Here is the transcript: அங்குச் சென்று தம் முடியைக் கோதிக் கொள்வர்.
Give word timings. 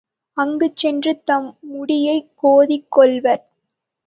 அங்குச் 0.37 0.75
சென்று 0.75 1.21
தம் 1.23 1.57
முடியைக் 1.61 2.31
கோதிக் 2.41 2.89
கொள்வர். 2.89 3.43